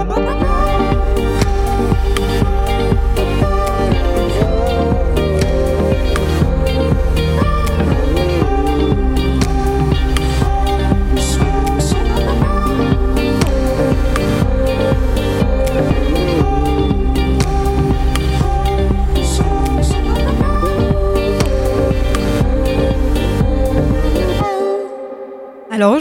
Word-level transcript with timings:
Alors 0.00 0.29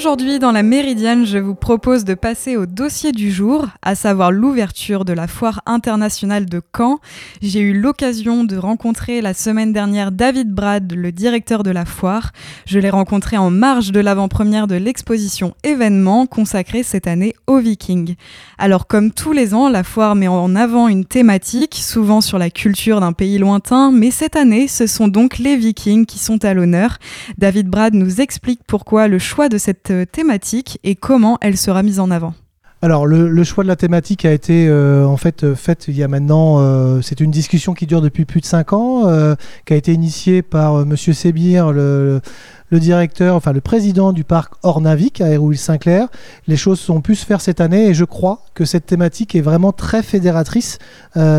aujourd'hui, 0.09 0.39
dans 0.39 0.51
la 0.51 0.63
Méridienne, 0.63 1.23
je 1.23 1.37
vous 1.37 1.53
propose 1.53 2.03
de 2.03 2.15
passer 2.15 2.57
au 2.57 2.65
dossier 2.65 3.11
du 3.11 3.29
jour, 3.29 3.67
à 3.83 3.93
savoir 3.93 4.31
l'ouverture 4.31 5.05
de 5.05 5.13
la 5.13 5.27
foire 5.27 5.61
internationale 5.67 6.47
de 6.47 6.63
Caen. 6.75 6.97
J'ai 7.43 7.59
eu 7.59 7.79
l'occasion 7.79 8.43
de 8.43 8.57
rencontrer 8.57 9.21
la 9.21 9.35
semaine 9.35 9.71
dernière 9.71 10.11
David 10.11 10.51
Brad, 10.51 10.91
le 10.91 11.11
directeur 11.11 11.61
de 11.61 11.69
la 11.69 11.85
foire. 11.85 12.31
Je 12.65 12.79
l'ai 12.79 12.89
rencontré 12.89 13.37
en 13.37 13.51
marge 13.51 13.91
de 13.91 13.99
l'avant-première 13.99 14.65
de 14.65 14.73
l'exposition 14.73 15.53
événement 15.63 16.25
consacrée 16.25 16.81
cette 16.81 17.05
année 17.05 17.35
aux 17.45 17.59
Vikings. 17.59 18.15
Alors 18.57 18.87
comme 18.87 19.11
tous 19.11 19.31
les 19.31 19.53
ans, 19.53 19.69
la 19.69 19.83
foire 19.83 20.15
met 20.15 20.27
en 20.27 20.55
avant 20.55 20.87
une 20.87 21.05
thématique, 21.05 21.75
souvent 21.75 22.21
sur 22.21 22.39
la 22.39 22.49
culture 22.49 22.99
d'un 22.99 23.13
pays 23.13 23.37
lointain, 23.37 23.91
mais 23.91 24.09
cette 24.09 24.35
année, 24.35 24.67
ce 24.67 24.87
sont 24.87 25.07
donc 25.07 25.37
les 25.37 25.55
Vikings 25.55 26.07
qui 26.07 26.17
sont 26.17 26.43
à 26.43 26.55
l'honneur. 26.55 26.97
David 27.37 27.67
Brad 27.67 27.93
nous 27.93 28.21
explique 28.21 28.61
pourquoi 28.65 29.07
le 29.07 29.19
choix 29.19 29.49
de 29.49 29.59
cette 29.59 29.98
thématique 30.05 30.79
et 30.83 30.95
comment 30.95 31.37
elle 31.41 31.57
sera 31.57 31.83
mise 31.83 31.99
en 31.99 32.11
avant 32.11 32.33
alors 32.81 33.05
le, 33.05 33.43
choix 33.43 33.65
de 33.65 33.67
la 33.67 33.75
thématique 33.75 34.23
a 34.23 34.31
été 34.31 34.67
euh, 34.69 35.05
en 35.05 35.17
fait 35.17 35.43
euh, 35.43 35.53
fait 35.53 35.89
il 35.89 35.97
y 35.97 36.03
a 36.03 36.07
maintenant, 36.07 36.59
c'est 37.01 37.19
une 37.19 37.31
discussion 37.31 37.73
qui 37.73 37.85
dure 37.85 38.01
depuis 38.01 38.23
plus 38.23 38.39
de 38.39 38.45
5 38.45 38.73
ans, 38.73 39.35
qui 39.65 39.73
a 39.73 39.75
été 39.75 39.93
initiée 39.93 40.41
par 40.41 40.85
Monsieur 40.85 41.13
Sébir, 41.13 41.71
le, 41.73 42.21
le, 42.69 42.79
directeur, 42.79 43.35
enfin 43.35 43.51
le 43.51 43.59
président 43.59 44.13
du 44.13 44.23
parc 44.23 44.53
Ornavik 44.63 45.19
à 45.19 45.29
Hérouville-Saint-Clair. 45.29 46.07
Les 46.47 46.55
choses 46.55 46.79
sont 46.79 47.01
pu 47.01 47.15
se 47.15 47.25
faire 47.25 47.41
cette 47.41 47.59
année 47.59 47.87
et 47.87 47.93
je 47.93 48.05
crois 48.05 48.43
que 48.53 48.63
cette 48.63 48.85
thématique 48.85 49.35
est 49.35 49.41
vraiment 49.41 49.73
très 49.73 50.01
fédératrice 50.01 50.79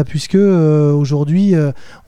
puisque 0.07 0.35
aujourd'hui 0.35 1.55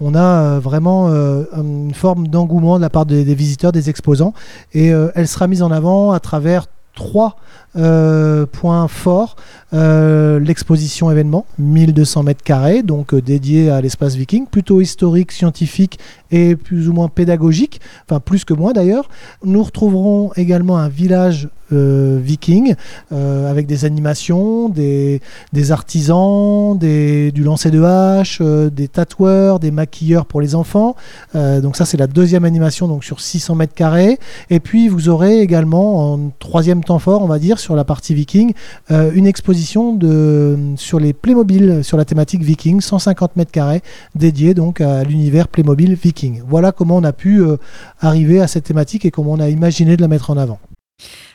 on 0.00 0.14
a 0.14 0.58
vraiment 0.58 1.08
une 1.08 1.94
forme 1.94 2.28
d'engouement 2.28 2.77
de 2.77 2.83
la 2.83 2.91
part 2.91 3.06
des, 3.06 3.25
des, 3.25 3.34
visiteurs, 3.34 3.72
des 3.72 3.88
exposants 3.88 4.34
et 4.75 4.88
elle 4.88 5.28
sera 5.28 5.47
mise 5.47 5.62
en 5.62 5.70
avant 5.70 6.12
à 6.12 6.20
travers 6.20 6.66
trois 6.94 7.36
euh, 7.74 8.44
point 8.44 8.86
fort, 8.86 9.34
euh, 9.72 10.38
l'exposition 10.38 11.10
événement, 11.10 11.46
1200 11.58 12.22
mètres 12.22 12.44
carrés, 12.44 12.82
donc 12.82 13.14
euh, 13.14 13.22
dédié 13.22 13.70
à 13.70 13.80
l'espace 13.80 14.14
viking, 14.14 14.46
plutôt 14.46 14.82
historique, 14.82 15.32
scientifique 15.32 15.98
et 16.30 16.54
plus 16.54 16.90
ou 16.90 16.92
moins 16.92 17.08
pédagogique, 17.08 17.80
enfin 18.06 18.20
plus 18.20 18.44
que 18.44 18.52
moi 18.52 18.74
d'ailleurs. 18.74 19.08
Nous 19.42 19.62
retrouverons 19.62 20.32
également 20.36 20.76
un 20.76 20.88
village 20.88 21.48
viking 21.74 22.74
avec 23.10 23.66
des 23.66 23.86
animations, 23.86 24.68
des, 24.68 25.22
artisans, 25.70 26.76
du 26.78 27.42
lancer 27.42 27.70
de 27.70 27.82
hache, 27.82 28.42
des 28.42 28.88
tatoueurs, 28.88 29.58
des 29.58 29.70
maquilleurs 29.70 30.26
pour 30.26 30.42
les 30.42 30.54
enfants. 30.54 30.96
donc 31.34 31.76
ça 31.76 31.86
c'est 31.86 31.96
la 31.96 32.06
deuxième 32.06 32.44
animation 32.44 32.88
donc 32.88 33.04
sur 33.04 33.22
600 33.22 33.54
mètres 33.54 33.72
carrés. 33.72 34.18
Et 34.50 34.60
puis 34.60 34.88
vous 34.88 35.08
aurez 35.08 35.40
également 35.40 36.12
en 36.12 36.30
troisième 36.40 36.81
temps 36.83 36.98
fort, 36.98 37.22
on 37.22 37.27
va 37.27 37.38
dire, 37.38 37.58
sur 37.58 37.77
la 37.77 37.84
partie 37.84 38.14
viking, 38.14 38.52
euh, 38.91 39.11
une 39.14 39.27
exposition 39.27 39.94
de, 39.94 40.56
sur 40.77 41.00
les 41.00 41.12
Playmobil, 41.12 41.83
sur 41.83 41.97
la 41.97 42.05
thématique 42.05 42.42
viking, 42.42 42.80
150 42.80 43.36
mètres 43.36 43.52
carrés, 43.52 43.83
dédié 44.14 44.55
donc 44.55 44.80
à 44.80 45.04
l'univers 45.04 45.48
Playmobil 45.48 45.94
viking. 45.94 46.43
Voilà 46.47 46.72
comment 46.72 46.97
on 46.97 47.04
a 47.04 47.12
pu 47.12 47.41
euh, 47.41 47.56
arriver 48.00 48.41
à 48.41 48.47
cette 48.47 48.65
thématique 48.65 49.04
et 49.04 49.10
comment 49.10 49.32
on 49.32 49.41
a 49.41 49.48
imaginé 49.48 49.97
de 49.97 50.03
la 50.03 50.09
mettre 50.09 50.31
en 50.31 50.37
avant. 50.37 50.59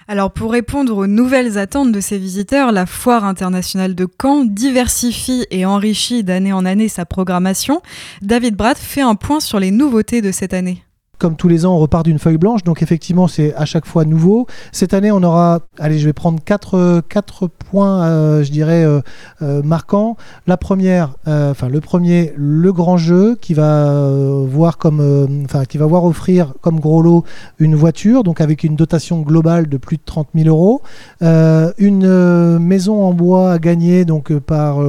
Alors 0.08 0.32
pour 0.32 0.54
répondre 0.54 0.96
aux 0.96 1.08
nouvelles 1.08 1.58
attentes 1.58 1.92
de 1.92 2.00
ces 2.00 2.18
visiteurs, 2.18 2.72
la 2.72 2.86
Foire 2.86 3.26
internationale 3.26 3.94
de 3.94 4.08
Caen 4.22 4.46
diversifie 4.46 5.46
et 5.52 5.66
enrichit 5.66 6.24
d'année 6.24 6.54
en 6.54 6.64
année 6.66 6.88
sa 6.88 7.06
programmation. 7.06 7.82
David 8.22 8.56
Bratt 8.56 8.78
fait 8.78 9.02
un 9.02 9.16
point 9.16 9.42
sur 9.42 9.60
les 9.60 9.72
nouveautés 9.72 10.22
de 10.22 10.32
cette 10.32 10.54
année 10.54 10.87
comme 11.18 11.36
tous 11.36 11.48
les 11.48 11.66
ans, 11.66 11.76
on 11.76 11.80
repart 11.80 12.06
d'une 12.06 12.20
feuille 12.20 12.38
blanche, 12.38 12.64
donc 12.64 12.82
effectivement, 12.82 13.28
c'est 13.28 13.54
à 13.56 13.66
chaque 13.66 13.86
fois 13.86 14.06
nouveau. 14.06 14.48
Cette 14.72 14.94
année, 14.94 15.12
on 15.12 15.24
aura, 15.24 15.60
allez, 15.80 16.00
je 16.00 16.06
vais 16.06 16.14
prendre 16.14 16.40
quatre, 16.44 17.02
quatre 17.10 17.48
points, 17.48 18.04
euh, 18.04 18.44
je 18.44 18.52
dirais, 18.52 18.84
euh, 18.84 19.02
euh, 19.42 19.62
marquants. 19.64 20.18
La 20.46 20.58
première, 20.58 21.16
enfin, 21.26 21.70
le 21.70 21.82
premier, 21.82 22.34
le 22.36 22.72
grand 22.72 22.98
jeu 22.98 23.38
qui 23.40 23.54
va 23.54 24.00
voir 24.46 24.78
comme, 24.78 25.44
enfin, 25.46 25.66
qui 25.66 25.78
va 25.78 25.86
voir 25.86 26.04
offrir 26.06 26.54
comme 26.62 26.80
gros 26.80 27.02
lot 27.02 27.24
une 27.60 27.76
voiture, 27.76 28.24
donc 28.24 28.42
avec 28.42 28.64
une 28.64 28.76
dotation 28.76 29.22
globale 29.22 29.68
de 29.68 29.78
plus 29.78 29.98
de 29.98 30.02
30 30.06 30.30
000 30.36 30.48
euros, 30.50 30.82
une 31.22 32.60
maison 32.60 33.04
en 33.04 33.14
bois 33.14 33.54
à 33.54 33.60
gagner, 33.60 34.06
donc 34.06 34.34
par 34.40 34.80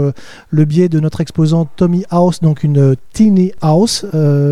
le 0.50 0.64
biais 0.64 0.88
de 0.88 1.00
notre 1.00 1.20
exposant 1.20 1.66
Tommy 1.76 2.04
House, 2.10 2.40
donc 2.40 2.62
une 2.62 2.96
teeny 3.12 3.52
house, 3.60 4.04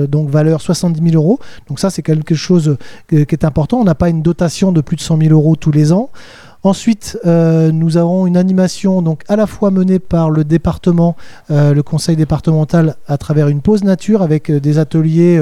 donc 0.08 0.30
valeur 0.30 0.60
70 0.60 1.10
000 1.10 1.22
euros. 1.22 1.38
Donc 1.68 1.80
ça, 1.80 1.90
c'est 1.90 2.02
quelque 2.02 2.34
chose 2.34 2.76
qui 3.08 3.16
est 3.16 3.44
important. 3.44 3.78
On 3.78 3.84
n'a 3.84 3.94
pas 3.94 4.08
une 4.08 4.22
dotation 4.22 4.72
de 4.72 4.80
plus 4.80 4.96
de 4.96 5.00
100 5.00 5.18
000 5.18 5.30
euros 5.32 5.56
tous 5.56 5.72
les 5.72 5.92
ans. 5.92 6.10
Ensuite, 6.62 7.18
euh, 7.24 7.70
nous 7.70 7.96
avons 7.96 8.26
une 8.26 8.36
animation 8.36 9.02
donc 9.02 9.22
à 9.28 9.36
la 9.36 9.46
fois 9.46 9.70
menée 9.70 9.98
par 9.98 10.30
le 10.30 10.42
département, 10.42 11.16
euh, 11.50 11.74
le 11.74 11.82
conseil 11.82 12.16
départemental, 12.16 12.96
à 13.06 13.18
travers 13.18 13.48
une 13.48 13.60
pause 13.60 13.84
nature 13.84 14.22
avec 14.22 14.50
euh, 14.50 14.58
des 14.58 14.78
ateliers 14.78 15.40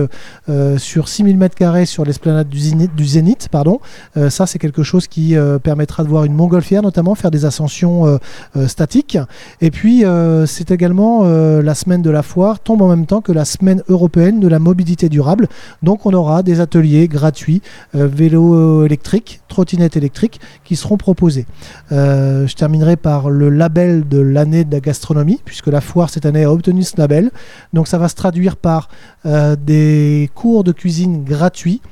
sur 0.77 1.09
6000 1.09 1.39
m2 1.39 1.87
sur 1.87 2.05
l'esplanade 2.05 2.49
du, 2.49 3.05
Zénith. 3.05 3.49
Pardon. 3.51 3.81
ça, 4.29 4.47
c'est 4.47 4.59
quelque 4.59 4.83
chose 4.83 5.07
qui 5.07 5.35
permettra 5.63 6.05
de 6.05 6.09
voir 6.09 6.25
une 6.25 6.35
montgolfière, 6.35 6.83
notamment 6.83 7.15
faire 7.15 7.31
des 7.31 7.45
ascensions 7.45 8.19
statiques. 8.67 9.19
Et 9.61 9.71
puis, 9.71 10.05
c'est 10.47 10.71
également 10.71 11.25
la 11.25 11.75
semaine 11.75 12.03
de 12.03 12.11
la 12.11 12.23
foire 12.23 12.61
tombe 12.61 12.83
en 12.83 12.89
même 12.89 13.07
temps 13.07 13.21
que 13.21 13.33
la 13.33 13.45
semaine 13.45 13.83
européenne 13.89 14.41
de 14.41 14.49
la 14.49 14.59
mobilité 14.59 15.09
durable. 15.09 15.49
Donc, 15.83 16.07
on 16.07 16.13
aura 16.13 16.43
des 16.43 16.61
ateliers 16.61 17.09
gratuits, 17.09 17.63
vélo 17.93 18.85
électrique, 18.85 19.41
trottinette 19.49 19.97
électrique, 19.97 20.41
qui 20.65 20.77
seront 20.77 20.97
proposés 21.05 21.45
euh, 21.93 22.47
je 22.47 22.55
terminerai 22.55 22.97
par 22.97 23.29
le 23.29 23.51
label 23.51 24.09
de 24.09 24.19
l'année 24.19 24.65
de 24.65 24.73
la 24.73 24.81
gastronomie, 24.81 25.39
puisque 25.45 25.67
la 25.67 25.83
foire 25.83 26.09
cette 26.09 26.25
année 26.25 26.45
a 26.45 26.51
obtenu 26.51 26.83
ce 26.83 26.97
label. 26.97 27.31
Donc 27.75 27.89
ça 27.89 27.99
va 27.99 28.09
se 28.09 28.15
traduire 28.15 28.57
par 28.57 28.89
euh, 29.27 29.55
des 29.55 30.31
cours 30.35 30.65
de 30.65 30.73
cuisine 30.73 31.23
gratuits 31.25 31.83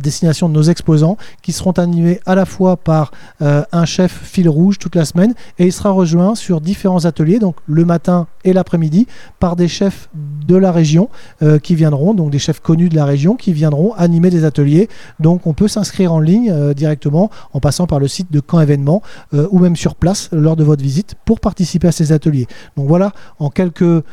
destination 0.00 0.48
de 0.48 0.54
nos 0.54 0.62
exposants 0.62 1.16
qui 1.42 1.52
seront 1.52 1.72
animés 1.72 2.20
à 2.26 2.34
la 2.34 2.44
fois 2.44 2.76
par 2.76 3.10
euh, 3.42 3.62
un 3.72 3.84
chef 3.84 4.12
fil 4.12 4.48
rouge 4.48 4.78
toute 4.78 4.94
la 4.94 5.04
semaine 5.04 5.34
et 5.58 5.66
il 5.66 5.72
sera 5.72 5.90
rejoint 5.90 6.34
sur 6.34 6.60
différents 6.60 7.04
ateliers, 7.04 7.38
donc 7.38 7.56
le 7.66 7.84
matin 7.84 8.26
et 8.44 8.52
l'après-midi, 8.52 9.06
par 9.38 9.56
des 9.56 9.68
chefs 9.68 10.08
de 10.14 10.56
la 10.56 10.72
région 10.72 11.08
euh, 11.42 11.58
qui 11.58 11.74
viendront, 11.74 12.14
donc 12.14 12.30
des 12.30 12.38
chefs 12.38 12.60
connus 12.60 12.88
de 12.88 12.96
la 12.96 13.04
région 13.04 13.36
qui 13.36 13.52
viendront 13.52 13.92
animer 13.94 14.30
des 14.30 14.44
ateliers. 14.44 14.88
Donc 15.20 15.46
on 15.46 15.52
peut 15.52 15.68
s'inscrire 15.68 16.12
en 16.12 16.20
ligne 16.20 16.50
euh, 16.50 16.74
directement 16.74 17.30
en 17.52 17.60
passant 17.60 17.86
par 17.86 17.98
le 17.98 18.08
site 18.08 18.32
de 18.32 18.40
Camp 18.40 18.60
Événement 18.60 19.02
ou 19.32 19.58
même 19.58 19.76
sur 19.76 19.94
place 19.94 20.28
lors 20.32 20.56
de 20.56 20.64
votre 20.64 20.82
visite 20.82 21.14
pour 21.24 21.40
participer 21.40 21.88
à 21.88 21.92
ces 21.92 22.12
ateliers. 22.12 22.46
Donc 22.76 22.88
voilà, 22.88 23.12
en 23.38 23.50
quelques, 23.50 24.04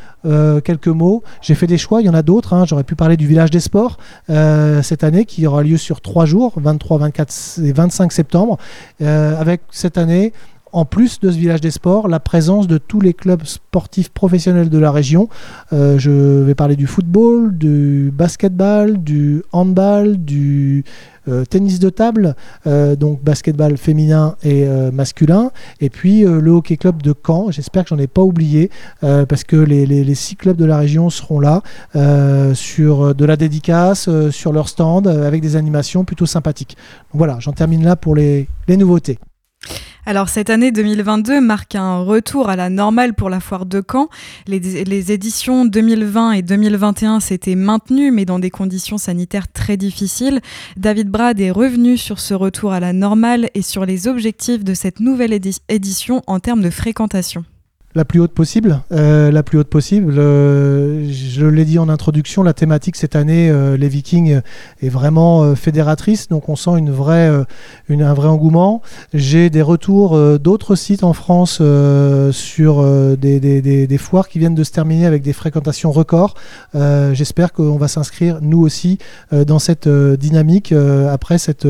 quelques 0.64 0.88
mots, 0.88 1.22
j'ai 1.40 1.54
fait 1.54 1.66
des 1.66 1.78
choix, 1.78 2.00
il 2.00 2.06
y 2.06 2.08
en 2.08 2.14
a 2.14 2.22
d'autres, 2.22 2.52
hein. 2.52 2.64
j'aurais 2.66 2.84
pu 2.84 2.94
parler 2.94 3.16
du 3.16 3.26
village 3.26 3.50
des 3.50 3.60
sports 3.60 3.98
cette 4.28 5.04
année 5.04 5.24
qui 5.26 5.46
aura 5.46 5.62
lieu 5.62 5.76
sur 5.76 6.00
trois 6.00 6.24
jours, 6.24 6.54
23, 6.56 6.98
24 6.98 7.60
et 7.64 7.72
25 7.72 8.12
septembre, 8.12 8.58
euh, 9.02 9.38
avec 9.38 9.62
cette 9.70 9.98
année 9.98 10.32
en 10.72 10.84
plus 10.84 11.20
de 11.20 11.30
ce 11.30 11.38
village 11.38 11.62
des 11.62 11.70
sports, 11.70 12.06
la 12.06 12.20
présence 12.20 12.66
de 12.66 12.76
tous 12.76 13.00
les 13.00 13.14
clubs 13.14 13.44
sportifs 13.44 14.10
professionnels 14.10 14.68
de 14.68 14.78
la 14.78 14.90
région. 14.90 15.30
Euh, 15.72 15.96
je 15.98 16.10
vais 16.10 16.54
parler 16.54 16.76
du 16.76 16.86
football, 16.86 17.56
du 17.56 18.12
basketball, 18.12 19.02
du 19.02 19.42
handball, 19.52 20.18
du 20.18 20.84
tennis 21.48 21.78
de 21.78 21.90
table, 21.90 22.34
euh, 22.66 22.96
donc 22.96 23.22
basketball 23.22 23.76
féminin 23.76 24.36
et 24.42 24.66
masculin, 24.92 25.50
et 25.80 25.90
puis 25.90 26.22
le 26.22 26.50
hockey 26.50 26.76
club 26.76 27.02
de 27.02 27.14
Caen. 27.26 27.50
J'espère 27.50 27.84
que 27.84 27.90
j'en 27.90 27.98
ai 27.98 28.06
pas 28.06 28.22
oublié 28.22 28.70
parce 29.00 29.44
que 29.44 29.56
les, 29.56 30.14
six 30.14 30.36
clubs 30.36 30.56
de 30.56 30.64
la 30.64 30.78
région 30.78 31.10
seront 31.10 31.40
là 31.40 31.62
sur 32.54 33.14
de 33.14 33.24
la 33.24 33.36
dédicace, 33.36 34.08
sur 34.30 34.52
leur 34.52 34.68
stand, 34.68 35.06
avec 35.06 35.42
des 35.42 35.56
animations 35.56 36.04
plutôt 36.04 36.26
sympathiques. 36.26 36.76
voilà, 37.12 37.38
j'en 37.40 37.52
termine 37.52 37.84
là 37.84 37.96
pour 37.96 38.14
les 38.14 38.48
nouveautés. 38.68 39.18
Alors 40.08 40.28
cette 40.28 40.50
année 40.50 40.70
2022 40.70 41.40
marque 41.40 41.74
un 41.74 41.98
retour 41.98 42.48
à 42.48 42.54
la 42.54 42.70
normale 42.70 43.14
pour 43.14 43.28
la 43.28 43.40
foire 43.40 43.66
de 43.66 43.82
Caen. 43.90 44.08
Les, 44.46 45.12
éditions 45.12 45.64
2020 45.64 46.32
et 46.32 46.42
2021 46.42 47.18
s'étaient 47.18 47.56
maintenues 47.56 48.12
mais 48.12 48.24
dans 48.24 48.38
des 48.38 48.50
conditions 48.50 48.98
sanitaires 48.98 49.50
très 49.50 49.76
difficiles. 49.76 50.40
David 50.76 51.08
Brad 51.08 51.40
est 51.40 51.50
revenu 51.50 51.96
sur 51.96 52.20
ce 52.20 52.34
retour 52.34 52.72
à 52.72 52.78
la 52.78 52.92
normale 52.92 53.50
et 53.54 53.62
sur 53.62 53.84
les 53.84 54.06
objectifs 54.06 54.62
de 54.62 54.74
cette 54.74 55.00
nouvelle 55.00 55.38
édition 55.68 56.22
en 56.28 56.38
termes 56.38 56.62
de 56.62 56.70
fréquentation 56.70 57.44
la 57.96 58.04
plus 58.04 58.20
haute 58.20 58.32
possible. 58.32 58.82
Euh, 58.92 59.32
la 59.32 59.42
plus 59.42 59.58
haute 59.58 59.68
possible. 59.68 60.14
Euh, 60.18 61.10
je 61.10 61.46
l'ai 61.46 61.64
dit 61.64 61.78
en 61.78 61.88
introduction, 61.88 62.42
la 62.42 62.52
thématique 62.52 62.94
cette 62.94 63.16
année, 63.16 63.48
euh, 63.48 63.78
les 63.78 63.88
Vikings, 63.88 64.42
est 64.82 64.88
vraiment 64.90 65.54
fédératrice. 65.54 66.28
Donc 66.28 66.50
on 66.50 66.56
sent 66.56 66.72
une 66.76 66.90
vraie, 66.90 67.30
une, 67.88 68.02
un 68.02 68.12
vrai 68.12 68.28
engouement. 68.28 68.82
J'ai 69.14 69.48
des 69.48 69.62
retours 69.62 70.38
d'autres 70.38 70.74
sites 70.74 71.04
en 71.04 71.14
France 71.14 71.62
sur 72.32 73.16
des, 73.16 73.40
des, 73.40 73.86
des, 73.86 73.98
foires 73.98 74.28
qui 74.28 74.38
viennent 74.38 74.54
de 74.54 74.64
se 74.64 74.72
terminer 74.72 75.06
avec 75.06 75.22
des 75.22 75.32
fréquentations 75.32 75.90
records. 75.90 76.34
J'espère 76.74 77.54
qu'on 77.54 77.78
va 77.78 77.88
s'inscrire, 77.88 78.40
nous 78.42 78.60
aussi, 78.60 78.98
dans 79.32 79.58
cette 79.58 79.88
dynamique 79.88 80.72
après 80.72 81.38
cette, 81.38 81.66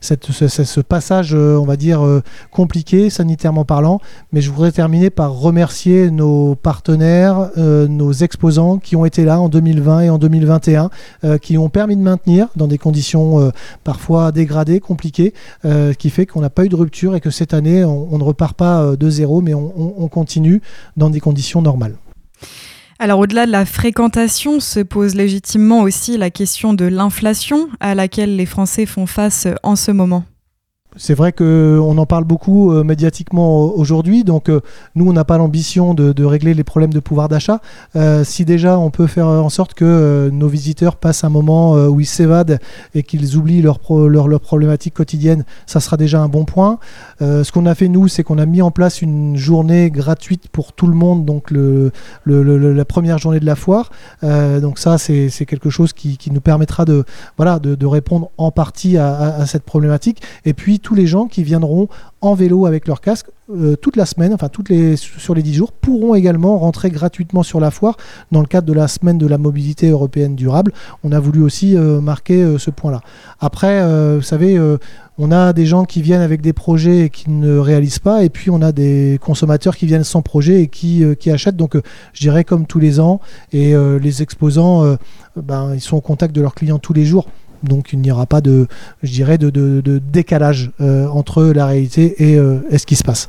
cette, 0.00 0.32
ce, 0.32 0.48
ce, 0.48 0.80
passage, 0.80 1.34
on 1.34 1.64
va 1.64 1.76
dire, 1.76 2.00
compliqué, 2.50 3.10
sanitairement 3.10 3.64
parlant. 3.64 4.00
Mais 4.32 4.40
je 4.40 4.50
voudrais 4.50 4.72
terminer 4.72 5.10
par 5.10 5.32
remercier 5.32 5.67
remercier 5.68 6.10
nos 6.10 6.54
partenaires, 6.54 7.50
euh, 7.58 7.86
nos 7.88 8.10
exposants 8.12 8.78
qui 8.78 8.96
ont 8.96 9.04
été 9.04 9.26
là 9.26 9.38
en 9.38 9.50
2020 9.50 10.00
et 10.00 10.08
en 10.08 10.16
2021, 10.16 10.88
euh, 11.24 11.36
qui 11.36 11.58
ont 11.58 11.68
permis 11.68 11.94
de 11.94 12.00
maintenir 12.00 12.48
dans 12.56 12.66
des 12.66 12.78
conditions 12.78 13.38
euh, 13.38 13.50
parfois 13.84 14.32
dégradées, 14.32 14.80
compliquées, 14.80 15.34
qui 15.98 16.10
fait 16.10 16.24
qu'on 16.24 16.40
n'a 16.40 16.48
pas 16.48 16.64
eu 16.64 16.70
de 16.70 16.76
rupture 16.76 17.14
et 17.14 17.20
que 17.20 17.28
cette 17.30 17.52
année, 17.52 17.84
on, 17.84 18.16
ne 18.16 18.22
repart 18.22 18.56
pas 18.56 18.96
de 18.96 19.10
zéro, 19.10 19.42
mais 19.42 19.52
on 19.54 20.08
continue 20.08 20.62
dans 20.96 21.10
des 21.10 21.20
conditions 21.20 21.60
normales. 21.60 21.96
Alors 22.98 23.18
au-delà 23.18 23.46
de 23.46 23.52
la 23.52 23.66
fréquentation, 23.66 24.60
se 24.60 24.80
pose 24.80 25.14
légitimement 25.14 25.82
aussi 25.82 26.16
la 26.16 26.30
question 26.30 26.72
de 26.72 26.86
l'inflation 26.86 27.68
à 27.80 27.94
laquelle 27.94 28.36
les 28.36 28.46
Français 28.46 28.86
font 28.86 29.06
face 29.06 29.46
en 29.62 29.76
ce 29.76 29.90
moment. 29.90 30.24
C'est 31.00 31.14
vrai 31.14 31.32
qu'on 31.32 31.96
en 31.96 32.06
parle 32.06 32.24
beaucoup 32.24 32.72
euh, 32.72 32.82
médiatiquement 32.82 33.66
aujourd'hui, 33.66 34.24
donc 34.24 34.50
euh, 34.50 34.60
nous, 34.96 35.08
on 35.08 35.12
n'a 35.12 35.24
pas 35.24 35.38
l'ambition 35.38 35.94
de, 35.94 36.24
régler 36.24 36.52
les 36.52 36.64
problèmes 36.64 36.92
de 36.92 36.98
pouvoir 36.98 37.28
d'achat. 37.28 37.60
Euh, 37.94 38.24
si 38.24 38.44
déjà 38.44 38.78
on 38.78 38.90
peut 38.90 39.06
faire 39.06 39.28
en 39.28 39.48
sorte 39.48 39.74
que 39.74 40.28
nos 40.32 40.48
visiteurs 40.48 40.96
passent 40.96 41.22
un 41.22 41.28
moment 41.28 41.74
où 41.86 42.00
ils 42.00 42.06
s'évadent 42.06 42.58
et 42.94 43.04
qu'ils 43.04 43.36
oublient 43.36 43.62
leurs 43.62 43.78
leur, 43.88 44.40
problématiques 44.40 44.94
quotidiennes, 44.94 45.44
ça 45.66 45.78
sera 45.78 45.96
déjà 45.96 46.20
un 46.20 46.28
bon 46.28 46.44
point. 46.44 46.78
ce 47.20 47.50
qu'on 47.52 47.66
a 47.66 47.74
fait, 47.74 47.88
nous, 47.88 48.08
c'est 48.08 48.24
qu'on 48.24 48.38
a 48.38 48.46
mis 48.46 48.60
en 48.60 48.70
place 48.70 49.00
une 49.00 49.36
journée 49.36 49.90
gratuite 49.90 50.48
pour 50.48 50.72
tout 50.72 50.88
le 50.88 50.94
monde, 50.94 51.24
donc 51.24 51.50
le, 51.50 51.92
la 52.26 52.84
première 52.84 53.18
journée 53.18 53.40
de 53.40 53.46
la 53.46 53.54
foire. 53.54 53.90
donc 54.22 54.78
ça, 54.78 54.98
c'est 54.98 55.46
quelque 55.46 55.70
chose 55.70 55.92
qui, 55.92 56.18
nous 56.30 56.40
permettra 56.40 56.84
de, 56.84 57.04
voilà, 57.36 57.58
de, 57.58 57.86
répondre 57.86 58.30
en 58.36 58.50
partie 58.50 58.98
à, 58.98 59.36
à 59.36 59.46
cette 59.46 59.62
problématique. 59.62 60.20
Et 60.44 60.52
puis, 60.52 60.80
tous 60.88 60.94
les 60.94 61.06
gens 61.06 61.26
qui 61.26 61.42
viendront 61.42 61.86
en 62.22 62.32
vélo 62.32 62.64
avec 62.64 62.88
leur 62.88 63.02
casque 63.02 63.26
euh, 63.54 63.76
toute 63.76 63.94
la 63.94 64.06
semaine, 64.06 64.32
enfin 64.32 64.48
toutes 64.48 64.70
les, 64.70 64.96
sur 64.96 65.34
les 65.34 65.42
10 65.42 65.52
jours, 65.52 65.70
pourront 65.70 66.14
également 66.14 66.56
rentrer 66.56 66.88
gratuitement 66.88 67.42
sur 67.42 67.60
la 67.60 67.70
foire 67.70 67.98
dans 68.32 68.40
le 68.40 68.46
cadre 68.46 68.66
de 68.66 68.72
la 68.72 68.88
semaine 68.88 69.18
de 69.18 69.26
la 69.26 69.36
mobilité 69.36 69.90
européenne 69.90 70.34
durable. 70.34 70.72
On 71.04 71.12
a 71.12 71.20
voulu 71.20 71.42
aussi 71.42 71.76
euh, 71.76 72.00
marquer 72.00 72.42
euh, 72.42 72.56
ce 72.56 72.70
point-là. 72.70 73.02
Après, 73.38 73.82
vous 74.16 74.22
savez, 74.22 74.58
on 75.18 75.30
a 75.30 75.52
des 75.52 75.66
gens 75.66 75.84
qui 75.84 76.00
viennent 76.00 76.22
avec 76.22 76.40
des 76.40 76.54
projets 76.54 77.00
et 77.00 77.10
qui 77.10 77.28
ne 77.28 77.58
réalisent 77.58 77.98
pas, 77.98 78.24
et 78.24 78.30
puis 78.30 78.50
on 78.50 78.62
a 78.62 78.72
des 78.72 79.18
consommateurs 79.20 79.76
qui 79.76 79.84
viennent 79.84 80.04
sans 80.04 80.22
projet 80.22 80.62
et 80.62 80.68
qui, 80.68 81.04
qui 81.20 81.30
achètent. 81.30 81.56
Donc 81.56 81.76
je 82.14 82.20
dirais 82.20 82.44
comme 82.44 82.66
tous 82.66 82.78
les 82.78 82.98
ans, 82.98 83.20
et 83.52 83.74
les 84.00 84.22
exposants, 84.22 84.96
ben, 85.36 85.74
ils 85.74 85.80
sont 85.82 85.98
au 85.98 86.00
contact 86.00 86.34
de 86.34 86.40
leurs 86.40 86.54
clients 86.54 86.78
tous 86.78 86.94
les 86.94 87.04
jours. 87.04 87.28
Donc 87.62 87.92
il 87.92 88.00
n'y 88.00 88.10
aura 88.10 88.26
pas 88.26 88.40
de, 88.40 88.66
décalage 89.02 90.70
euh, 90.80 91.06
entre 91.08 91.44
la 91.44 91.66
réalité 91.66 92.16
euh, 92.20 92.60
et, 92.70 92.78
ce 92.78 92.86
qui 92.86 92.96
se 92.96 93.04
passe. 93.04 93.28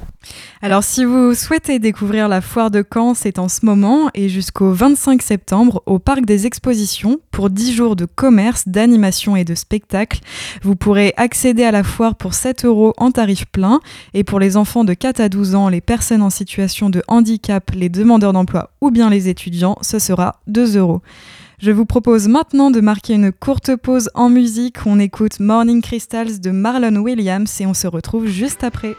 Alors 0.61 0.83
si 0.83 1.05
vous 1.05 1.33
souhaitez 1.33 1.79
découvrir 1.79 2.27
la 2.27 2.41
foire 2.41 2.71
de 2.71 2.83
Caen, 2.93 3.13
c'est 3.13 3.39
en 3.39 3.47
ce 3.47 3.65
moment 3.65 4.09
et 4.13 4.29
jusqu'au 4.29 4.71
25 4.71 5.21
septembre 5.21 5.81
au 5.85 5.99
Parc 5.99 6.25
des 6.25 6.45
Expositions 6.45 7.19
pour 7.31 7.49
10 7.49 7.73
jours 7.73 7.95
de 7.95 8.05
commerce, 8.05 8.67
d'animation 8.67 9.35
et 9.35 9.45
de 9.45 9.55
spectacle. 9.55 10.19
Vous 10.61 10.75
pourrez 10.75 11.13
accéder 11.17 11.63
à 11.63 11.71
la 11.71 11.83
foire 11.83 12.15
pour 12.15 12.33
7 12.33 12.65
euros 12.65 12.93
en 12.97 13.11
tarif 13.11 13.45
plein 13.45 13.79
et 14.13 14.23
pour 14.23 14.39
les 14.39 14.57
enfants 14.57 14.83
de 14.83 14.93
4 14.93 15.21
à 15.21 15.29
12 15.29 15.55
ans, 15.55 15.69
les 15.69 15.81
personnes 15.81 16.21
en 16.21 16.29
situation 16.29 16.89
de 16.89 17.01
handicap, 17.07 17.71
les 17.73 17.89
demandeurs 17.89 18.33
d'emploi 18.33 18.71
ou 18.81 18.91
bien 18.91 19.09
les 19.09 19.29
étudiants, 19.29 19.77
ce 19.81 19.99
sera 19.99 20.39
2 20.47 20.77
euros. 20.77 21.01
Je 21.61 21.71
vous 21.71 21.85
propose 21.85 22.29
maintenant 22.29 22.71
de 22.71 22.79
marquer 22.79 23.15
une 23.15 23.33
courte 23.33 23.75
pause 23.75 24.09
en 24.13 24.29
musique. 24.29 24.77
On 24.85 24.97
écoute 24.97 25.41
Morning 25.41 25.81
Crystals 25.81 26.39
de 26.39 26.51
Marlon 26.51 26.95
Williams 27.01 27.59
et 27.59 27.65
on 27.65 27.73
se 27.73 27.85
retrouve 27.85 28.27
juste 28.27 28.63
après. 28.63 28.95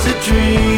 Was 0.00 0.06
a 0.06 0.20
dream. 0.22 0.69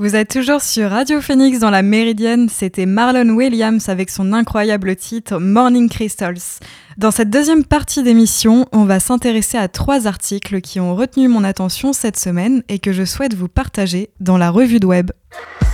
Vous 0.00 0.14
êtes 0.14 0.30
toujours 0.30 0.60
sur 0.60 0.90
Radio 0.90 1.20
Phoenix 1.20 1.58
dans 1.58 1.70
la 1.70 1.82
Méridienne, 1.82 2.48
c'était 2.48 2.86
Marlon 2.86 3.30
Williams 3.30 3.88
avec 3.88 4.10
son 4.10 4.32
incroyable 4.32 4.94
titre 4.94 5.40
Morning 5.40 5.88
Crystals. 5.88 6.60
Dans 6.98 7.10
cette 7.10 7.30
deuxième 7.30 7.64
partie 7.64 8.04
d'émission, 8.04 8.66
on 8.70 8.84
va 8.84 9.00
s'intéresser 9.00 9.58
à 9.58 9.66
trois 9.66 10.06
articles 10.06 10.60
qui 10.60 10.78
ont 10.78 10.94
retenu 10.94 11.26
mon 11.26 11.42
attention 11.42 11.92
cette 11.92 12.16
semaine 12.16 12.62
et 12.68 12.78
que 12.78 12.92
je 12.92 13.04
souhaite 13.04 13.34
vous 13.34 13.48
partager 13.48 14.10
dans 14.20 14.38
la 14.38 14.50
revue 14.50 14.78
de 14.78 14.86
web. 14.86 15.10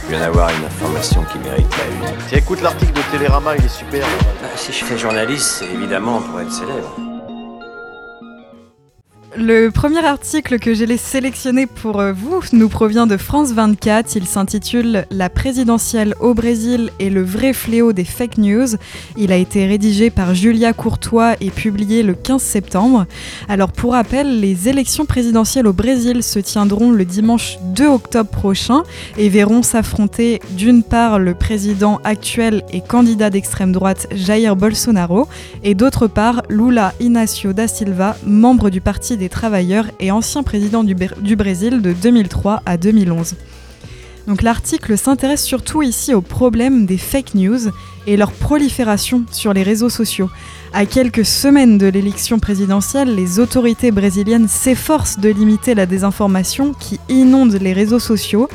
Je 0.04 0.08
viens 0.08 0.20
d'avoir 0.20 0.48
une 0.48 0.64
information 0.64 1.22
qui 1.30 1.36
mérite 1.40 1.68
la 1.76 2.08
une. 2.08 2.16
Tiens, 2.26 2.38
écoute 2.38 2.62
l'article 2.62 2.94
de 2.94 3.02
Télérama, 3.12 3.54
il 3.58 3.64
est 3.66 3.68
super. 3.68 4.06
Bah, 4.40 4.48
si 4.56 4.72
je 4.72 4.86
fais 4.86 4.96
journaliste, 4.96 5.58
c'est 5.58 5.70
évidemment 5.70 6.22
pour 6.22 6.40
être 6.40 6.50
célèbre. 6.50 6.96
Le 9.36 9.70
premier 9.70 10.04
article 10.04 10.60
que 10.60 10.74
j'ai 10.74 10.96
sélectionné 10.96 11.66
pour 11.66 11.98
euh, 11.98 12.12
vous 12.12 12.40
nous 12.52 12.68
provient 12.68 13.08
de 13.08 13.16
France 13.16 13.50
24. 13.50 14.14
Il 14.14 14.26
s'intitule 14.26 15.06
La 15.10 15.28
présidentielle 15.28 16.14
au 16.20 16.34
Brésil 16.34 16.90
et 17.00 17.10
le 17.10 17.24
vrai 17.24 17.52
fléau 17.52 17.92
des 17.92 18.04
fake 18.04 18.38
news. 18.38 18.76
Il 19.16 19.32
a 19.32 19.36
été 19.36 19.66
rédigé 19.66 20.10
par 20.10 20.36
Julia 20.36 20.72
Courtois 20.72 21.34
et 21.40 21.50
publié 21.50 22.04
le 22.04 22.14
15 22.14 22.40
septembre. 22.40 23.06
Alors 23.48 23.72
pour 23.72 23.94
rappel, 23.94 24.38
les 24.38 24.68
élections 24.68 25.04
présidentielles 25.04 25.66
au 25.66 25.72
Brésil 25.72 26.22
se 26.22 26.38
tiendront 26.38 26.92
le 26.92 27.04
dimanche 27.04 27.58
2 27.74 27.88
octobre 27.88 28.30
prochain 28.30 28.84
et 29.18 29.28
verront 29.28 29.64
s'affronter 29.64 30.40
d'une 30.52 30.84
part 30.84 31.18
le 31.18 31.34
président 31.34 32.00
actuel 32.04 32.62
et 32.72 32.80
candidat 32.80 33.30
d'extrême 33.30 33.72
droite 33.72 34.06
Jair 34.14 34.54
Bolsonaro 34.54 35.26
et 35.64 35.74
d'autre 35.74 36.06
part 36.06 36.42
Lula 36.48 36.94
Inácio 37.00 37.52
da 37.52 37.66
Silva, 37.66 38.16
membre 38.24 38.70
du 38.70 38.80
parti 38.80 39.16
des 39.16 39.23
travailleurs 39.28 39.86
et 40.00 40.10
ancien 40.10 40.42
président 40.42 40.84
du, 40.84 40.94
du, 41.20 41.36
Brésil 41.36 41.82
de 41.82 41.92
2003 41.92 42.62
à 42.66 42.76
2011. 42.76 43.34
Donc 44.26 44.42
l'article 44.42 44.96
s'intéresse 44.96 45.44
surtout 45.44 45.82
ici 45.82 46.14
au 46.14 46.22
problème 46.22 46.86
des 46.86 46.96
fake 46.96 47.34
news 47.34 47.70
et 48.06 48.16
leur 48.16 48.32
prolifération 48.32 49.24
sur 49.30 49.52
les 49.52 49.62
réseaux 49.62 49.90
sociaux. 49.90 50.30
À 50.72 50.86
quelques 50.86 51.24
semaines 51.24 51.78
de 51.78 51.86
l'élection 51.86 52.38
présidentielle, 52.38 53.14
les 53.14 53.38
autorités 53.38 53.90
brésiliennes 53.90 54.48
s'efforcent 54.48 55.18
de 55.18 55.28
limiter 55.28 55.74
la 55.74 55.86
désinformation 55.86 56.72
qui 56.72 56.98
inonde 57.08 57.54
les 57.54 57.72
réseaux 57.72 57.98
sociaux. 57.98 58.48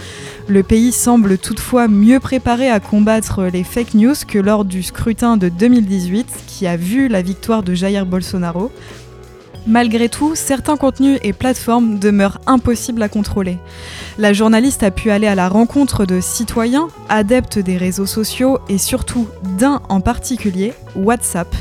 Le 0.48 0.64
pays 0.64 0.92
semble 0.92 1.38
toutefois 1.38 1.88
mieux 1.88 2.20
préparé 2.20 2.70
à 2.70 2.80
combattre 2.80 3.44
les 3.44 3.64
fake 3.64 3.94
news 3.94 4.16
que 4.28 4.40
lors 4.40 4.66
du 4.66 4.84
scrutin 4.84 5.38
de 5.38 5.50
2018 5.50 6.28
qui 6.48 6.68
a 6.68 6.76
vu 6.76 7.08
la 7.08 7.22
victoire 7.22 7.64
de 7.64 7.74
Jair 7.74 8.06
Bolsonaro. 8.06 8.72
Malgré 9.70 10.10
tout, 10.10 10.34
certains 10.34 10.78
contenus 10.78 11.20
et 11.22 11.32
plateformes 11.32 12.00
demeurent 12.00 12.42
impossibles 12.48 13.04
à 13.04 13.08
contrôler. 13.08 13.60
La 14.18 14.34
journaliste 14.34 14.82
a 14.82 14.90
pu 14.90 15.12
aller 15.12 15.28
à 15.28 15.36
la 15.36 15.48
rencontre 15.48 16.08
de 16.08 16.20
citoyens, 16.22 16.88
adeptes 17.08 17.60
des 17.60 17.78
réseaux 17.78 18.08
sociaux 18.08 18.58
et 18.68 18.80
surtout 18.80 19.28
d'un 19.60 19.84
en 19.88 20.02
particulier, 20.02 20.74
WhatsApp. 20.96 21.56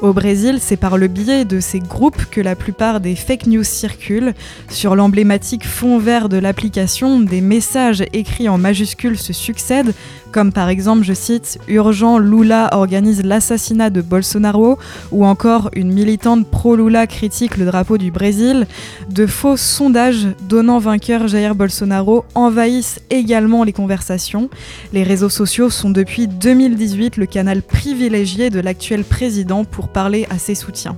Au 0.00 0.12
Brésil, 0.12 0.58
c'est 0.60 0.76
par 0.76 0.98
le 0.98 1.06
biais 1.06 1.44
de 1.44 1.60
ces 1.60 1.78
groupes 1.78 2.24
que 2.28 2.40
la 2.40 2.56
plupart 2.56 2.98
des 2.98 3.14
fake 3.14 3.46
news 3.46 3.62
circulent. 3.62 4.34
Sur 4.68 4.96
l'emblématique 4.96 5.64
fond 5.64 6.00
vert 6.00 6.28
de 6.28 6.38
l'application, 6.38 7.20
des 7.20 7.40
messages 7.40 8.02
écrits 8.12 8.48
en 8.48 8.58
majuscules 8.58 9.16
se 9.16 9.32
succèdent, 9.32 9.94
comme 10.32 10.52
par 10.52 10.68
exemple, 10.68 11.04
je 11.04 11.12
cite, 11.12 11.58
Urgent, 11.68 12.18
Lula 12.18 12.70
organise 12.72 13.22
l'assassinat 13.22 13.90
de 13.90 14.00
Bolsonaro, 14.00 14.78
ou 15.12 15.24
encore 15.24 15.70
une 15.74 15.92
militante 15.92 16.48
pro-Lula 16.48 17.06
critique 17.06 17.56
le 17.56 17.66
drapeau 17.66 17.98
du 17.98 18.10
Brésil. 18.10 18.66
De 19.10 19.26
faux 19.26 19.56
sondages 19.56 20.26
donnant 20.48 20.78
vainqueur 20.78 21.28
Jair 21.28 21.54
Bolsonaro 21.54 22.24
envahissent 22.34 23.00
également 23.10 23.62
les 23.62 23.72
conversations. 23.72 24.48
Les 24.92 25.02
réseaux 25.02 25.28
sociaux 25.28 25.70
sont 25.70 25.90
depuis 25.90 26.26
2018 26.26 27.18
le 27.18 27.26
canal 27.26 27.62
privilégié 27.62 28.50
de 28.50 28.60
l'actuel 28.60 29.04
président 29.04 29.64
pour 29.64 29.88
parler 29.88 30.26
à 30.30 30.38
ses 30.38 30.54
soutiens. 30.54 30.96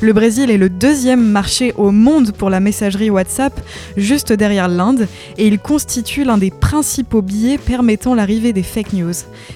Le 0.00 0.12
Brésil 0.12 0.50
est 0.50 0.56
le 0.56 0.68
deuxième 0.68 1.24
marché 1.24 1.74
au 1.76 1.90
monde 1.90 2.32
pour 2.32 2.50
la 2.50 2.60
messagerie 2.60 3.10
WhatsApp, 3.10 3.60
juste 3.96 4.32
derrière 4.32 4.68
l'Inde, 4.68 5.08
et 5.36 5.46
il 5.46 5.58
constitue 5.58 6.24
l'un 6.24 6.38
des 6.38 6.50
principaux 6.50 7.22
biais 7.22 7.58
permettant 7.58 8.14
l'arrivée 8.14 8.52
des 8.52 8.62
fake 8.62 8.92
news. 8.92 9.12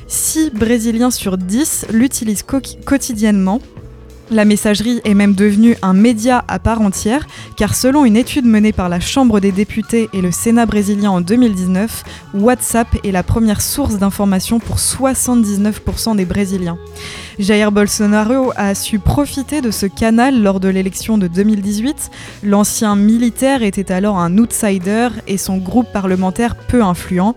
6 0.08 0.50
Brésiliens 0.50 1.10
sur 1.10 1.38
10 1.38 1.86
l'utilisent 1.92 2.44
quotidiennement, 2.84 3.60
la 4.30 4.46
messagerie 4.46 5.02
est 5.04 5.14
même 5.14 5.34
devenue 5.34 5.76
un 5.82 5.92
média 5.92 6.44
à 6.48 6.58
part 6.58 6.80
entière, 6.80 7.26
car 7.56 7.74
selon 7.74 8.06
une 8.06 8.16
étude 8.16 8.46
menée 8.46 8.72
par 8.72 8.88
la 8.88 8.98
Chambre 8.98 9.38
des 9.38 9.52
députés 9.52 10.08
et 10.14 10.22
le 10.22 10.32
Sénat 10.32 10.64
brésilien 10.64 11.10
en 11.10 11.20
2019, 11.20 12.04
WhatsApp 12.34 12.88
est 13.04 13.12
la 13.12 13.22
première 13.22 13.60
source 13.60 13.98
d'information 13.98 14.60
pour 14.60 14.76
79% 14.76 16.16
des 16.16 16.24
Brésiliens. 16.24 16.78
Jair 17.38 17.72
Bolsonaro 17.72 18.52
a 18.54 18.76
su 18.76 19.00
profiter 19.00 19.60
de 19.60 19.72
ce 19.72 19.86
canal 19.86 20.40
lors 20.40 20.60
de 20.60 20.68
l'élection 20.68 21.18
de 21.18 21.26
2018. 21.26 22.10
L'ancien 22.44 22.94
militaire 22.94 23.64
était 23.64 23.90
alors 23.90 24.18
un 24.18 24.38
outsider 24.38 25.08
et 25.26 25.36
son 25.36 25.56
groupe 25.56 25.90
parlementaire 25.92 26.54
peu 26.54 26.82
influent. 26.82 27.34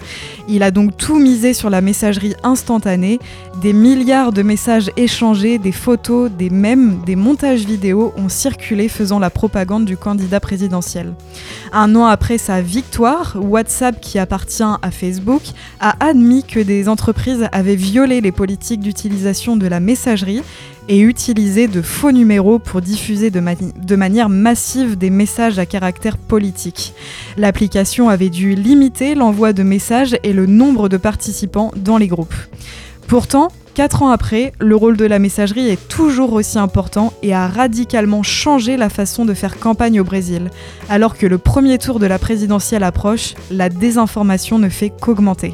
Il 0.47 0.61
a 0.61 0.69
donc 0.69 0.95
tout 0.97 1.17
misé 1.17 1.53
sur 1.53 1.71
la 1.71 1.81
messagerie 1.81 2.35
instantanée. 2.43 3.19
Des 3.59 3.73
milliards 3.73 4.33
de 4.33 4.43
messages 4.43 4.91
échangés, 4.97 5.57
des 5.57 5.71
photos, 5.71 6.29
des 6.29 6.51
mèmes, 6.51 6.99
des 7.03 7.15
montages 7.15 7.65
vidéo 7.65 8.13
ont 8.17 8.29
circulé 8.29 8.89
faisant 8.89 9.17
la 9.17 9.31
propagande 9.31 9.85
du 9.85 9.97
candidat 9.97 10.39
présidentiel. 10.39 11.13
Un 11.73 11.95
an 11.95 12.05
après 12.05 12.37
sa 12.37 12.61
victoire, 12.61 13.35
WhatsApp, 13.41 13.99
qui 13.99 14.19
appartient 14.19 14.61
à 14.63 14.91
Facebook, 14.91 15.41
a 15.79 15.95
admis 16.05 16.43
que 16.43 16.59
des 16.59 16.87
entreprises 16.87 17.47
avaient 17.51 17.75
violé 17.75 18.21
les 18.21 18.31
politiques 18.31 18.81
d'utilisation 18.81 19.57
de 19.57 19.65
la 19.65 19.79
messagerie 19.88 20.44
et 20.89 21.00
utilisé 21.00 21.67
de 21.67 21.82
faux 21.82 22.12
numéros 22.12 22.60
pour 22.60 22.82
diffuser 22.82 23.29
de, 23.29 23.41
de, 23.41 23.96
manière 23.96 24.29
massive 24.29 24.98
des 24.98 25.10
messages 25.10 25.60
à 25.60 25.65
caractère 25.65 26.17
politique. 26.17 26.94
L'application 27.38 28.10
avait 28.10 28.29
dû 28.29 28.53
limiter 28.53 29.15
l'envoi 29.15 29.53
de 29.53 29.63
messages 29.63 30.17
et 30.24 30.34
le 30.34 30.46
nombre 30.46 30.89
de 30.89 30.98
participants 30.98 31.72
dans 31.75 31.98
les 31.98 32.08
groupes. 32.08 32.36
Pourtant, 33.08 33.50
Quatre 33.77 34.01
ans 34.01 34.10
après, 34.10 34.53
le 34.60 34.75
rôle 34.75 34.98
de 34.98 35.06
la 35.06 35.20
messagerie 35.20 35.70
est 35.70 35.88
toujours 35.88 36.34
aussi 36.34 36.58
important 36.58 37.13
et 37.22 37.36
a 37.36 37.48
radicalement 37.48 38.24
changé 38.24 38.75
la 38.75 38.89
façon 38.89 39.24
de 39.24 39.36
faire 39.36 39.60
campagne 39.60 40.00
au 40.00 40.03
Brésil. 40.03 40.50
Alors 40.89 41.15
que 41.15 41.27
le 41.27 41.38
premier 41.38 41.77
tour 41.77 42.00
de 42.00 42.08
la 42.08 42.17
présidentielle 42.17 42.82
approche, 42.82 43.36
la 43.51 43.70
désinformation 43.70 44.58
ne 44.58 44.67
fait 44.67 44.89
qu'augmenter. 44.89 45.53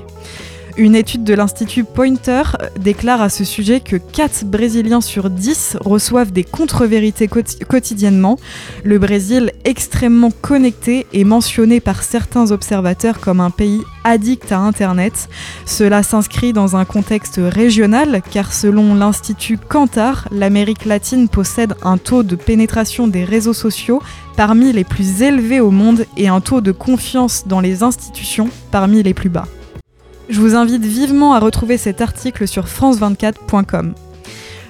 Une 0.76 0.96
étude 0.96 1.24
de 1.24 1.36
l'Institut 1.36 1.84
Pointer 1.84 2.42
déclare 2.80 3.22
à 3.22 3.30
ce 3.30 3.44
sujet 3.44 3.80
que 3.80 3.96
4 3.96 4.46
Brésiliens 4.46 5.02
sur 5.02 5.30
10 5.30 5.78
reçoivent 5.82 6.32
des 6.32 6.44
contre-vérités 6.44 7.28
quotidiennement. 7.28 8.40
Le 8.84 8.98
Brésil, 8.98 9.52
extrêmement 9.66 10.32
connecté, 10.32 11.06
est 11.14 11.26
mentionné 11.26 11.80
par 11.80 12.02
certains 12.02 12.50
observateurs 12.50 13.20
comme 13.20 13.40
un 13.40 13.52
pays 13.52 13.82
addict 14.04 14.52
à 14.52 14.58
Internet. 14.58 15.30
Cela 15.68 16.02
s'inscrit 16.02 16.54
dans 16.54 16.76
un 16.76 16.86
contexte 16.86 17.40
régional 17.40 18.24
car 18.32 18.52
selon 18.52 18.96
l'Institut 18.96 19.60
Kantar, 19.60 20.28
l'Amérique 20.32 20.86
latine 20.86 21.30
possède 21.30 21.76
un 21.84 22.00
taux 22.00 22.24
de 22.24 22.36
pénétration 22.36 23.08
des 23.08 23.26
réseaux 23.26 23.54
sociaux 23.54 24.02
parmi 24.36 24.74
les 24.74 24.84
plus 24.84 25.22
élevés 25.22 25.60
au 25.60 25.70
monde 25.70 26.08
et 26.18 26.30
un 26.30 26.42
taux 26.42 26.62
de 26.62 26.72
confiance 26.72 27.44
dans 27.46 27.60
les 27.60 27.84
institutions 27.84 28.50
parmi 28.72 29.04
les 29.04 29.14
plus 29.14 29.30
bas. 29.30 29.46
Je 30.30 30.40
vous 30.40 30.56
invite 30.56 30.86
vivement 30.86 31.34
à 31.34 31.40
retrouver 31.40 31.78
cet 31.78 32.00
article 32.00 32.48
sur 32.48 32.66
france24.com. 32.66 33.94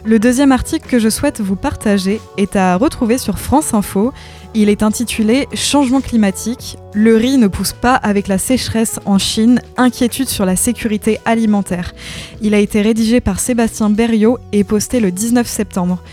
Le 0.05 0.19
deuxième 0.19 0.51
article 0.51 0.89
que 0.89 0.99
je 0.99 1.07
souhaite 1.07 1.39
vous 1.39 1.55
partager 1.55 2.19
est 2.37 2.57
à 2.57 2.75
retrouver 2.75 3.17
sur 3.17 3.39
France 3.39 3.73
Info. 3.73 4.11
Il 4.53 4.67
est 4.67 4.83
intitulé 4.83 5.47
Changement 5.53 6.01
climatique. 6.01 6.77
Le 6.93 7.15
riz 7.15 7.37
ne 7.37 7.47
pousse 7.47 7.71
pas 7.71 7.95
avec 7.95 8.27
la 8.27 8.37
sécheresse 8.37 8.99
en 9.05 9.17
Chine. 9.17 9.61
Inquiétude 9.77 10.27
sur 10.27 10.45
la 10.45 10.55
sécurité 10.55 11.19
alimentaire. 11.23 11.93
Il 12.41 12.53
a 12.53 12.59
été 12.59 12.81
rédigé 12.81 13.21
par 13.21 13.39
Sébastien 13.39 13.89
Berriot 13.89 14.39
et 14.51 14.63
posté 14.63 14.99
le 14.99 15.11
19 15.11 15.47
septembre. 15.47 16.03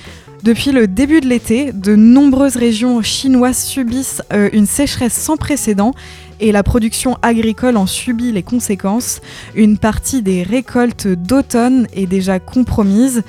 Depuis 0.43 0.73
le 0.73 0.87
début 0.87 1.21
de 1.21 1.27
l'été, 1.29 1.71
de 1.73 1.95
nombreuses 1.95 2.57
régions 2.57 3.03
chinoises 3.03 3.63
subissent 3.63 4.23
euh, 4.33 4.49
une 4.55 4.65
sécheresse 4.67 5.13
sans 5.13 5.37
précédent 5.37 5.93
et 6.41 6.51
la 6.51 6.63
production 6.63 7.19
agricole 7.21 7.77
en 7.77 7.87
subit 7.87 8.33
les 8.33 8.43
conséquences. 8.43 9.21
Une 9.55 9.77
partie 9.77 10.23
des 10.23 10.43
récoltes 10.43 11.07
d'automne 11.09 11.87
est 11.95 12.07
déjà 12.07 12.39
compromise. 12.39 13.23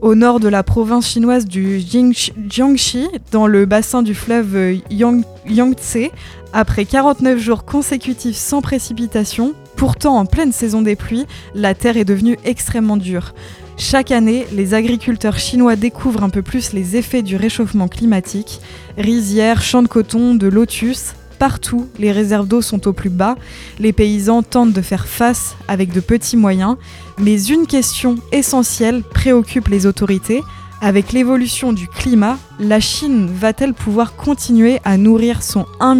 au 0.00 0.14
nord 0.14 0.38
de 0.40 0.46
la 0.48 0.62
province 0.62 1.08
chinoise 1.08 1.46
du 1.46 1.80
Jiangxi, 1.80 3.08
dans 3.32 3.48
le 3.48 3.64
bassin 3.66 4.02
du 4.04 4.14
fleuve 4.14 4.76
Yang- 4.90 5.24
Yangtze, 5.48 6.10
après 6.52 6.84
49 6.84 7.36
jours 7.40 7.64
consécutifs 7.64 8.36
sans 8.36 8.60
précipitation, 8.62 9.54
pourtant 9.74 10.16
en 10.16 10.24
pleine 10.24 10.52
saison 10.52 10.82
des 10.82 10.94
pluies, 10.94 11.26
la 11.56 11.74
terre 11.74 11.96
est 11.96 12.04
devenue 12.04 12.38
extrêmement 12.44 12.96
dure. 12.96 13.34
Chaque 13.80 14.10
année, 14.10 14.44
les 14.52 14.74
agriculteurs 14.74 15.38
chinois 15.38 15.76
découvrent 15.76 16.24
un 16.24 16.30
peu 16.30 16.42
plus 16.42 16.72
les 16.72 16.96
effets 16.96 17.22
du 17.22 17.36
réchauffement 17.36 17.86
climatique. 17.86 18.60
Rizières, 18.98 19.62
champs 19.62 19.82
de 19.82 19.88
coton, 19.88 20.34
de 20.34 20.48
lotus, 20.48 21.14
partout, 21.38 21.88
les 21.96 22.10
réserves 22.10 22.48
d'eau 22.48 22.60
sont 22.60 22.88
au 22.88 22.92
plus 22.92 23.08
bas. 23.08 23.36
Les 23.78 23.92
paysans 23.92 24.42
tentent 24.42 24.72
de 24.72 24.82
faire 24.82 25.06
face 25.06 25.54
avec 25.68 25.92
de 25.92 26.00
petits 26.00 26.36
moyens. 26.36 26.76
Mais 27.18 27.40
une 27.44 27.68
question 27.68 28.16
essentielle 28.32 29.04
préoccupe 29.04 29.68
les 29.68 29.86
autorités. 29.86 30.42
Avec 30.80 31.12
l'évolution 31.12 31.72
du 31.72 31.86
climat, 31.86 32.36
la 32.58 32.80
Chine 32.80 33.30
va-t-elle 33.32 33.74
pouvoir 33.74 34.16
continuer 34.16 34.80
à 34.84 34.96
nourrir 34.96 35.42
son 35.42 35.66
1,4 35.80 35.94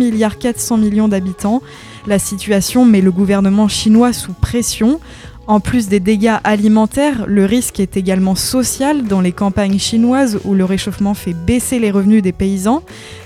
milliard 0.81 1.09
d'habitants? 1.09 1.63
La 2.07 2.19
situation 2.19 2.85
met 2.85 3.01
le 3.01 3.13
gouvernement 3.13 3.69
chinois 3.69 4.13
sous 4.13 4.33
pression. 4.33 5.01
En 5.49 5.61
plus 5.61 5.88
des 5.88 5.99
dégâts 5.99 6.37
alimentaires, 6.45 7.25
le 7.26 7.47
risque 7.47 7.81
est 7.81 7.97
également 7.97 8.35
social 8.35 9.05
dans 9.05 9.23
les 9.23 9.33
campagnes 9.33 9.78
chinoises 9.78 10.38
où 10.45 10.52
le 10.52 10.67
réchauffement 10.67 11.14
fait 11.14 11.33
baisser 11.33 11.78
les 11.78 11.90
revenus 11.90 12.23
des 12.23 12.33
paysans. 12.33 12.83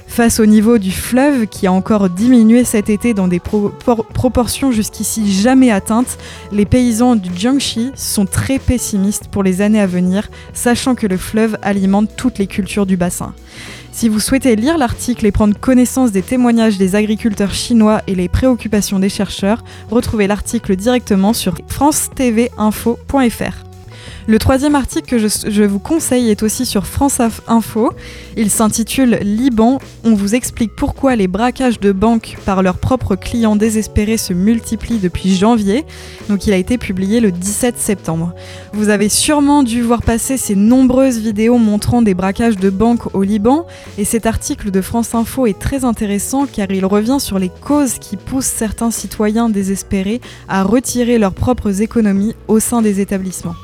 Face 0.06 0.38
au 0.38 0.46
niveau 0.46 0.78
du 0.78 0.92
fleuve 0.92 1.46
qui 1.48 1.66
a 1.66 1.72
encore 1.72 2.08
diminué 2.10 2.62
cet 2.62 2.90
été 2.90 3.12
dans 3.12 3.26
des 3.26 3.40
pro- 3.40 3.70
por- 3.84 4.06
proportions 4.06 4.70
jusqu'ici 4.70 5.32
jamais 5.32 5.72
atteintes, 5.72 6.16
les 6.52 6.64
paysans 6.64 7.16
du 7.16 7.30
Jiangxi 7.36 7.90
sont 7.96 8.26
très 8.26 8.60
pessimistes 8.60 9.26
pour 9.28 9.42
les 9.42 9.60
années 9.60 9.80
à 9.80 9.86
venir, 9.88 10.30
sachant 10.52 10.94
que 10.94 11.08
le 11.08 11.16
fleuve 11.16 11.58
alimente 11.60 12.10
toutes 12.16 12.38
les 12.38 12.46
cultures 12.46 12.86
du 12.86 12.96
bassin. 12.96 13.34
Si 13.92 14.08
vous 14.08 14.20
souhaitez 14.20 14.56
lire 14.56 14.78
l'article 14.78 15.26
et 15.26 15.32
prendre 15.32 15.58
connaissance 15.58 16.12
des 16.12 16.22
témoignages 16.22 16.78
des 16.78 16.96
agriculteurs 16.96 17.52
chinois 17.52 18.00
et 18.06 18.14
les 18.14 18.28
préoccupations 18.28 18.98
des 18.98 19.10
chercheurs, 19.10 19.62
retrouvez 19.90 20.26
l'article 20.26 20.76
directement 20.76 21.34
sur 21.34 21.54
france-tv-info.fr. 21.68 23.71
Le 24.28 24.38
troisième 24.38 24.76
article 24.76 25.08
que 25.08 25.18
je, 25.18 25.62
vous 25.64 25.80
conseille 25.80 26.30
est 26.30 26.44
aussi 26.44 26.64
sur 26.64 26.86
France 26.86 27.20
Info. 27.48 27.92
Il 28.36 28.50
s'intitule 28.50 29.18
Liban. 29.20 29.80
On 30.04 30.14
vous 30.14 30.36
explique 30.36 30.76
pourquoi 30.76 31.16
les 31.16 31.26
braquages 31.26 31.80
de 31.80 31.90
banques 31.90 32.36
par 32.46 32.62
leurs 32.62 32.78
propres 32.78 33.16
clients 33.16 33.56
désespérés 33.56 34.18
se 34.18 34.32
multiplient 34.32 35.00
depuis 35.00 35.34
janvier. 35.34 35.84
Donc 36.28 36.46
il 36.46 36.52
a 36.52 36.56
été 36.56 36.78
publié 36.78 37.18
le 37.18 37.32
17 37.32 37.78
septembre. 37.78 38.32
Vous 38.72 38.90
avez 38.90 39.08
sûrement 39.08 39.64
dû 39.64 39.82
voir 39.82 40.02
passer 40.02 40.36
ces 40.36 40.54
nombreuses 40.54 41.18
vidéos 41.18 41.58
montrant 41.58 42.00
des 42.00 42.14
braquages 42.14 42.56
de 42.56 42.70
banques 42.70 43.12
au 43.16 43.24
Liban. 43.24 43.66
Et 43.98 44.04
cet 44.04 44.26
article 44.26 44.70
de 44.70 44.80
France 44.80 45.16
Info 45.16 45.46
est 45.46 45.58
très 45.58 45.84
intéressant 45.84 46.46
car 46.46 46.70
il 46.70 46.86
revient 46.86 47.18
sur 47.18 47.40
les 47.40 47.50
causes 47.50 47.98
qui 47.98 48.16
poussent 48.16 48.44
certains 48.44 48.92
citoyens 48.92 49.48
désespérés 49.48 50.20
à 50.48 50.62
retirer 50.62 51.18
leurs 51.18 51.34
propres 51.34 51.82
économies 51.82 52.36
au 52.46 52.60
sein 52.60 52.82
des 52.82 53.00
établissements. 53.00 53.56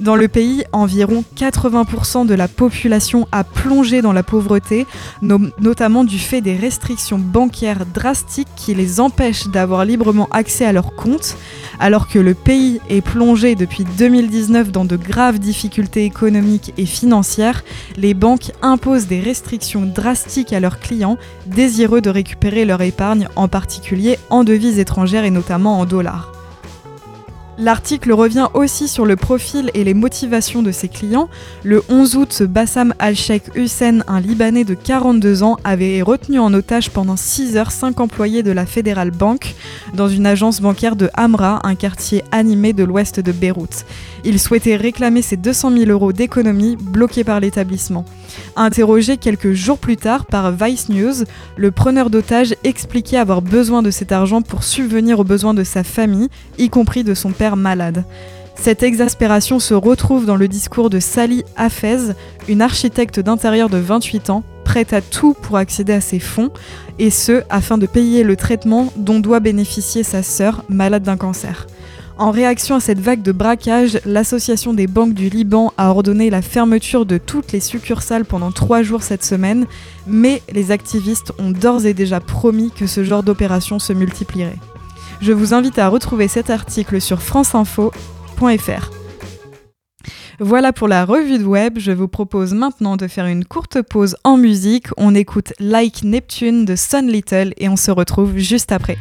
Dans 0.00 0.14
le 0.14 0.28
pays, 0.28 0.62
environ 0.72 1.24
80% 1.36 2.24
de 2.24 2.34
la 2.34 2.46
population 2.46 3.26
a 3.32 3.42
plongé 3.42 4.00
dans 4.00 4.12
la 4.12 4.22
pauvreté, 4.22 4.86
no- 5.22 5.40
notamment 5.60 6.04
du 6.04 6.20
fait 6.20 6.40
des 6.40 6.54
restrictions 6.56 7.18
bancaires 7.18 7.84
drastiques 7.84 8.46
qui 8.54 8.74
les 8.76 9.00
empêchent 9.00 9.48
d'avoir 9.48 9.84
librement 9.84 10.28
accès 10.30 10.64
à 10.64 10.72
leurs 10.72 10.94
comptes, 10.94 11.36
alors 11.80 12.06
que 12.06 12.20
le 12.20 12.34
pays 12.34 12.80
est 12.88 13.00
plongé 13.00 13.56
depuis 13.56 13.84
2019 13.98 14.70
dans 14.70 14.84
de 14.84 14.94
graves 14.96 15.40
difficultés 15.40 16.04
économiques 16.04 16.72
et 16.76 16.86
financières, 16.86 17.64
les 17.96 18.14
banques 18.14 18.52
imposent 18.62 19.08
des 19.08 19.20
restrictions 19.20 19.84
drastiques 19.84 20.52
à 20.52 20.60
leurs 20.60 20.78
clients 20.78 21.18
désireux 21.46 22.00
de 22.00 22.10
récupérer 22.10 22.64
leur 22.64 22.82
épargne, 22.82 23.26
en 23.34 23.48
particulier 23.48 24.16
en 24.30 24.44
devises 24.44 24.78
étrangères 24.78 25.24
et 25.24 25.30
notamment 25.30 25.80
en 25.80 25.86
dollars. 25.86 26.32
L'article 27.60 28.12
revient 28.12 28.46
aussi 28.54 28.86
sur 28.86 29.04
le 29.04 29.16
profil 29.16 29.72
et 29.74 29.82
les 29.82 29.92
motivations 29.92 30.62
de 30.62 30.70
ses 30.70 30.88
clients. 30.88 31.28
Le 31.64 31.82
11 31.88 32.14
août, 32.14 32.42
Bassam 32.44 32.94
Al-Sheikh 33.00 33.56
Hussein, 33.56 34.04
un 34.06 34.20
Libanais 34.20 34.62
de 34.62 34.74
42 34.74 35.42
ans, 35.42 35.56
avait 35.64 36.00
retenu 36.00 36.38
en 36.38 36.54
otage 36.54 36.90
pendant 36.90 37.16
6 37.16 37.56
heures 37.56 37.72
5 37.72 37.98
employés 37.98 38.44
de 38.44 38.52
la 38.52 38.64
Federal 38.64 39.10
Bank 39.10 39.56
dans 39.92 40.06
une 40.06 40.24
agence 40.24 40.60
bancaire 40.60 40.94
de 40.94 41.10
Hamra, 41.16 41.58
un 41.64 41.74
quartier 41.74 42.22
animé 42.30 42.72
de 42.72 42.84
l'ouest 42.84 43.18
de 43.18 43.32
Beyrouth. 43.32 43.84
Il 44.24 44.38
souhaitait 44.38 44.76
réclamer 44.76 45.22
ses 45.22 45.36
200 45.36 45.72
000 45.72 45.90
euros 45.90 46.12
d'économie 46.12 46.76
bloqués 46.76 47.24
par 47.24 47.40
l'établissement. 47.40 48.04
Interrogé 48.54 49.16
quelques 49.16 49.52
jours 49.52 49.78
plus 49.78 49.96
tard 49.96 50.26
par 50.26 50.52
Vice 50.52 50.88
News, 50.90 51.24
le 51.56 51.70
preneur 51.72 52.08
d'otage 52.08 52.54
expliquait 52.62 53.16
avoir 53.16 53.42
besoin 53.42 53.82
de 53.82 53.90
cet 53.90 54.12
argent 54.12 54.42
pour 54.42 54.62
subvenir 54.62 55.18
aux 55.18 55.24
besoins 55.24 55.54
de 55.54 55.64
sa 55.64 55.82
famille, 55.82 56.28
y 56.56 56.68
compris 56.68 57.02
de 57.02 57.14
son 57.14 57.30
père 57.30 57.47
malade. 57.56 58.04
Cette 58.54 58.82
exaspération 58.82 59.60
se 59.60 59.74
retrouve 59.74 60.26
dans 60.26 60.36
le 60.36 60.48
discours 60.48 60.90
de 60.90 60.98
Sally 60.98 61.44
Hafez, 61.56 62.12
une 62.48 62.60
architecte 62.60 63.20
d'intérieur 63.20 63.68
de 63.68 63.78
28 63.78 64.30
ans, 64.30 64.42
prête 64.64 64.92
à 64.92 65.00
tout 65.00 65.34
pour 65.34 65.56
accéder 65.56 65.92
à 65.92 66.00
ses 66.00 66.18
fonds, 66.18 66.50
et 66.98 67.10
ce, 67.10 67.42
afin 67.50 67.78
de 67.78 67.86
payer 67.86 68.24
le 68.24 68.36
traitement 68.36 68.92
dont 68.96 69.20
doit 69.20 69.40
bénéficier 69.40 70.02
sa 70.02 70.22
sœur, 70.22 70.64
malade 70.68 71.04
d'un 71.04 71.16
cancer. 71.16 71.66
En 72.18 72.32
réaction 72.32 72.74
à 72.74 72.80
cette 72.80 72.98
vague 72.98 73.22
de 73.22 73.30
braquage, 73.30 74.00
l'Association 74.04 74.74
des 74.74 74.88
banques 74.88 75.14
du 75.14 75.28
Liban 75.28 75.72
a 75.78 75.90
ordonné 75.90 76.30
la 76.30 76.42
fermeture 76.42 77.06
de 77.06 77.16
toutes 77.16 77.52
les 77.52 77.60
succursales 77.60 78.24
pendant 78.24 78.50
trois 78.50 78.82
jours 78.82 79.04
cette 79.04 79.24
semaine, 79.24 79.66
mais 80.08 80.42
les 80.52 80.72
activistes 80.72 81.32
ont 81.38 81.52
d'ores 81.52 81.86
et 81.86 81.94
déjà 81.94 82.18
promis 82.18 82.72
que 82.72 82.88
ce 82.88 83.04
genre 83.04 83.22
d'opération 83.22 83.78
se 83.78 83.92
multiplierait. 83.92 84.58
Je 85.20 85.32
vous 85.32 85.54
invite 85.54 85.78
à 85.78 85.88
retrouver 85.88 86.28
cet 86.28 86.50
article 86.50 87.00
sur 87.00 87.22
franceinfo.fr. 87.22 88.90
Voilà 90.40 90.72
pour 90.72 90.86
la 90.86 91.04
revue 91.04 91.38
de 91.38 91.44
web. 91.44 91.78
Je 91.78 91.90
vous 91.90 92.06
propose 92.06 92.54
maintenant 92.54 92.96
de 92.96 93.08
faire 93.08 93.26
une 93.26 93.44
courte 93.44 93.82
pause 93.82 94.16
en 94.22 94.36
musique. 94.36 94.86
On 94.96 95.14
écoute 95.14 95.52
Like 95.58 96.04
Neptune 96.04 96.64
de 96.64 96.76
Sun 96.76 97.08
Little 97.08 97.52
et 97.56 97.68
on 97.68 97.76
se 97.76 97.90
retrouve 97.90 98.36
juste 98.36 98.70
après. 98.70 98.96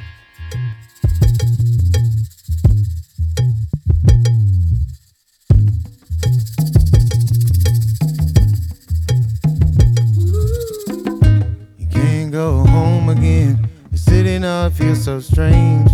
Now 14.48 14.70
feels 14.70 15.04
so 15.04 15.20
strange. 15.20 15.92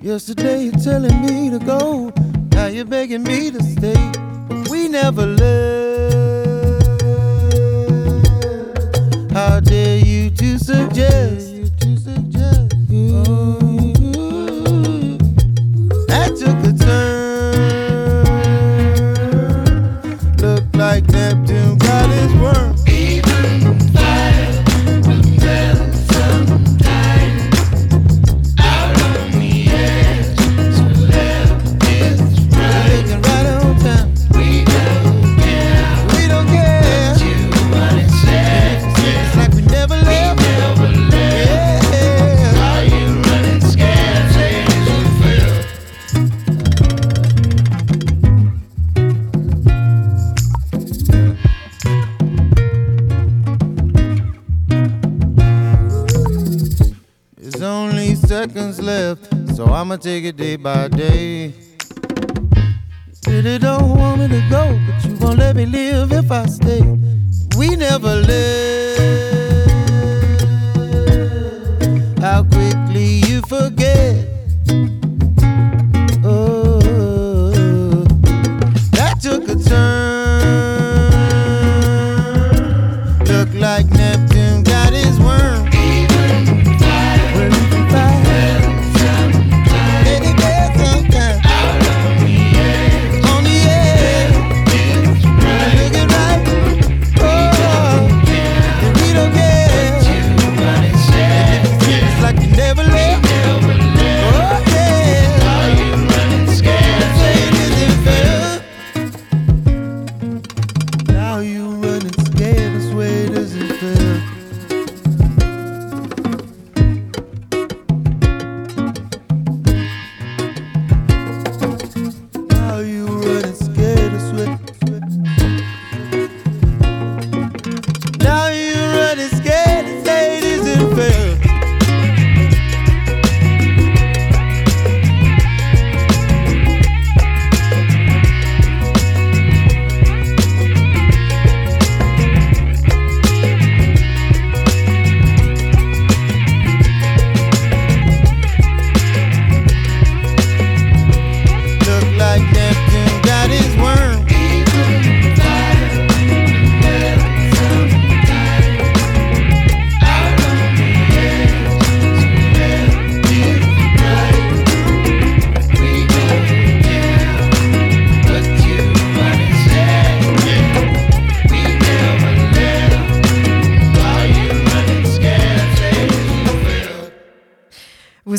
Yesterday 0.00 0.62
you're 0.64 0.82
telling 0.82 1.20
me 1.20 1.50
to 1.50 1.58
go. 1.58 2.10
Now 2.52 2.68
you're 2.68 2.86
begging 2.86 3.24
me 3.24 3.50
to 3.50 3.62
stay. 3.62 4.10
But 4.48 4.70
we 4.70 4.88
never 4.88 5.26
left. 5.26 5.42
How 9.34 9.60
dare 9.60 9.98
you 9.98 10.30
to 10.30 10.58
suggest? 10.58 11.49
Take 60.00 60.24
it 60.24 60.36
day 60.36 60.56
by 60.56 60.88
day. 60.88 61.52
Really 63.26 63.58
don't 63.58 63.98
want 63.98 64.20
me 64.20 64.28
to 64.28 64.48
go, 64.48 64.80
but 64.86 65.04
you 65.04 65.14
won't 65.16 65.38
let 65.38 65.54
me 65.56 65.66
live 65.66 66.10
if 66.12 66.30
I 66.30 66.46
stay. 66.46 66.80
We 67.58 67.76
never 67.76 68.16
left. 68.16 69.29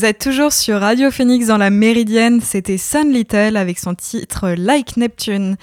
Vous 0.01 0.07
êtes 0.07 0.17
toujours 0.17 0.51
sur 0.51 0.79
Radio 0.79 1.11
Phoenix 1.11 1.45
dans 1.45 1.59
la 1.59 1.69
Méridienne, 1.69 2.41
c'était 2.41 2.79
Sun 2.79 3.13
Little 3.13 3.55
avec 3.55 3.77
son 3.77 3.93
titre 3.93 4.49
Like 4.57 4.97
Neptune. 4.97 5.57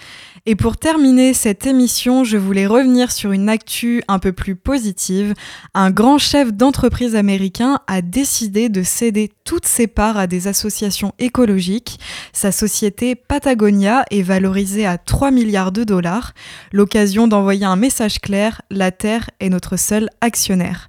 Et 0.50 0.56
pour 0.56 0.78
terminer 0.78 1.34
cette 1.34 1.66
émission, 1.66 2.24
je 2.24 2.38
voulais 2.38 2.66
revenir 2.66 3.12
sur 3.12 3.32
une 3.32 3.50
actu 3.50 4.02
un 4.08 4.18
peu 4.18 4.32
plus 4.32 4.56
positive. 4.56 5.34
Un 5.74 5.90
grand 5.90 6.16
chef 6.16 6.54
d'entreprise 6.54 7.16
américain 7.16 7.80
a 7.86 8.00
décidé 8.00 8.70
de 8.70 8.82
céder 8.82 9.30
toutes 9.44 9.66
ses 9.66 9.86
parts 9.86 10.16
à 10.16 10.26
des 10.26 10.48
associations 10.48 11.12
écologiques. 11.18 12.00
Sa 12.32 12.50
société 12.50 13.14
Patagonia 13.14 14.06
est 14.10 14.22
valorisée 14.22 14.86
à 14.86 14.96
3 14.96 15.32
milliards 15.32 15.70
de 15.70 15.84
dollars. 15.84 16.32
L'occasion 16.72 17.28
d'envoyer 17.28 17.66
un 17.66 17.76
message 17.76 18.18
clair, 18.18 18.62
la 18.70 18.90
Terre 18.90 19.28
est 19.40 19.50
notre 19.50 19.76
seul 19.76 20.08
actionnaire. 20.22 20.88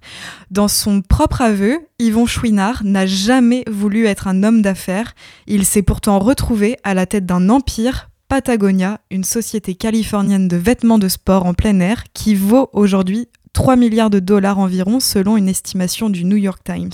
Dans 0.52 0.69
son 0.69 1.02
propre 1.02 1.41
aveu, 1.41 1.80
Yvon 2.00 2.28
Chouinard 2.28 2.86
n'a 2.86 3.06
jamais 3.06 3.65
voulu 3.69 4.06
être 4.06 4.30
un 4.30 4.41
homme 4.43 4.62
d'affaires. 4.62 5.15
Il 5.48 5.65
s'est 5.65 5.82
pourtant 5.82 6.17
retrouvé 6.17 6.78
à 6.86 6.93
la 6.93 7.06
tête 7.06 7.26
d'un 7.26 7.50
empire 7.50 8.09
Patagonia, 8.30 9.02
une 9.10 9.24
société 9.24 9.74
californienne 9.74 10.48
de 10.48 10.56
vêtements 10.56 11.00
de 11.00 11.08
sport 11.08 11.48
en 11.48 11.56
plein 11.56 11.80
air 11.80 12.04
qui 12.13 12.36
vaut 12.36 12.70
aujourd'hui 12.74 13.28
3 13.54 13.76
milliards 13.76 14.12
de 14.12 14.20
dollars 14.20 14.60
environ 14.60 15.00
selon 15.00 15.36
une 15.36 15.50
estimation 15.50 16.12
du 16.12 16.26
New 16.26 16.38
York 16.38 16.62
Times. 16.63 16.92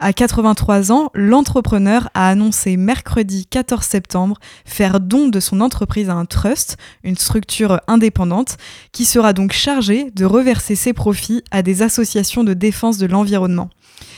À 0.00 0.14
83 0.14 0.90
ans, 0.90 1.10
l'entrepreneur 1.12 2.08
a 2.14 2.26
annoncé 2.26 2.78
mercredi 2.78 3.44
14 3.44 3.84
septembre 3.84 4.38
faire 4.64 4.98
don 4.98 5.28
de 5.28 5.40
son 5.40 5.60
entreprise 5.60 6.08
à 6.08 6.14
un 6.14 6.24
trust, 6.24 6.78
une 7.04 7.18
structure 7.18 7.78
indépendante, 7.86 8.56
qui 8.92 9.04
sera 9.04 9.34
donc 9.34 9.52
chargée 9.52 10.10
de 10.12 10.24
reverser 10.24 10.74
ses 10.74 10.94
profits 10.94 11.44
à 11.50 11.60
des 11.60 11.82
associations 11.82 12.44
de 12.44 12.54
défense 12.54 12.96
de 12.96 13.06
l'environnement. 13.06 13.68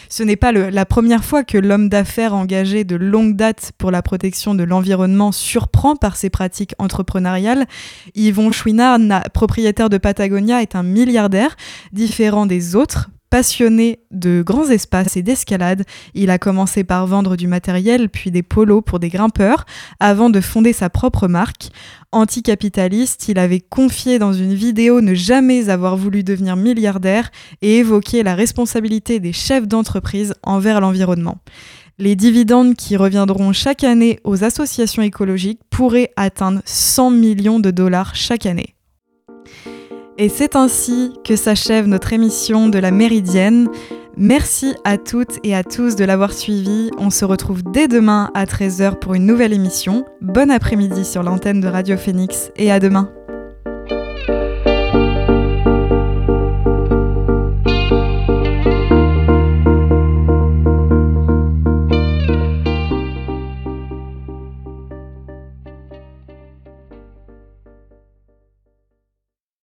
Ce 0.08 0.22
n'est 0.22 0.36
pas 0.36 0.52
la 0.52 0.84
première 0.86 1.24
fois 1.24 1.44
que 1.44 1.58
l'homme 1.58 1.88
d'affaires 1.88 2.34
engagé 2.34 2.84
de 2.84 2.96
longue 2.96 3.36
date 3.36 3.72
pour 3.78 3.90
la 3.90 4.02
protection 4.02 4.54
de 4.54 4.62
l'environnement 4.62 5.32
surprend 5.32 5.96
par 5.96 6.16
ses 6.16 6.30
pratiques 6.30 6.74
entrepreneuriales. 6.78 7.66
Yvon 8.14 8.52
Chouinard, 8.52 8.98
na- 8.98 9.20
propriétaire 9.32 9.90
de 9.90 9.98
Patagonia, 9.98 10.62
est 10.62 10.76
un 10.76 10.82
milliardaire 10.82 11.56
différent 11.92 12.46
des 12.46 12.76
autres. 12.76 13.10
Passionné 13.34 13.98
de 14.12 14.44
grands 14.46 14.70
espaces 14.70 15.16
et 15.16 15.22
d'escalade, 15.24 15.82
il 16.14 16.30
a 16.30 16.38
commencé 16.38 16.84
par 16.84 17.04
vendre 17.08 17.34
du 17.34 17.48
matériel 17.48 18.08
puis 18.08 18.30
des 18.30 18.44
polos 18.44 18.80
pour 18.86 19.00
des 19.00 19.08
grimpeurs 19.08 19.66
avant 19.98 20.30
de 20.30 20.40
fonder 20.40 20.72
sa 20.72 20.88
propre 20.88 21.26
marque. 21.26 21.70
Anticapitaliste, 22.12 23.26
il 23.26 23.40
avait 23.40 23.58
confié 23.58 24.20
dans 24.20 24.32
une 24.32 24.54
vidéo 24.54 25.00
ne 25.00 25.14
jamais 25.14 25.68
avoir 25.68 25.96
voulu 25.96 26.22
devenir 26.22 26.54
milliardaire 26.54 27.32
et 27.60 27.78
évoqué 27.78 28.22
la 28.22 28.36
responsabilité 28.36 29.18
des 29.18 29.32
chefs 29.32 29.66
d'entreprise 29.66 30.34
envers 30.44 30.80
l'environnement. 30.80 31.38
Les 31.98 32.14
dividendes 32.14 32.76
qui 32.76 32.96
reviendront 32.96 33.52
chaque 33.52 33.82
année 33.82 34.20
aux 34.22 34.44
associations 34.44 35.02
écologiques 35.02 35.60
pourraient 35.70 36.12
atteindre 36.14 36.60
100 36.66 37.10
millions 37.10 37.58
de 37.58 37.72
dollars 37.72 38.14
chaque 38.14 38.46
année. 38.46 38.76
Et 40.16 40.28
c'est 40.28 40.54
ainsi 40.54 41.12
que 41.24 41.34
s'achève 41.34 41.86
notre 41.86 42.12
émission 42.12 42.68
de 42.68 42.78
la 42.78 42.92
Méridienne. 42.92 43.68
Merci 44.16 44.74
à 44.84 44.96
toutes 44.96 45.38
et 45.42 45.56
à 45.56 45.64
tous 45.64 45.96
de 45.96 46.04
l'avoir 46.04 46.32
suivi. 46.32 46.90
On 46.98 47.10
se 47.10 47.24
retrouve 47.24 47.64
dès 47.64 47.88
demain 47.88 48.30
à 48.34 48.44
13h 48.44 49.00
pour 49.00 49.14
une 49.14 49.26
nouvelle 49.26 49.52
émission. 49.52 50.04
Bon 50.20 50.52
après-midi 50.52 51.04
sur 51.04 51.24
l'antenne 51.24 51.60
de 51.60 51.68
Radio 51.68 51.96
Phoenix 51.96 52.52
et 52.56 52.70
à 52.70 52.78
demain. 52.78 53.12